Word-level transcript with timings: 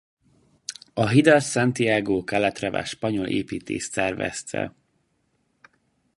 A 0.93 1.07
hidat 1.07 1.41
Santiago 1.41 2.23
Calatrava 2.23 2.85
spanyol 2.85 3.27
építész 3.27 3.89
tervezte. 3.89 4.73